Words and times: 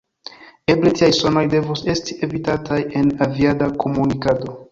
Eble 0.73 0.93
tiaj 0.99 1.09
sonoj 1.17 1.43
devus 1.51 1.83
esti 1.93 2.17
evitataj 2.29 2.79
en 3.03 3.13
aviada 3.29 3.71
komunikado. 3.85 4.59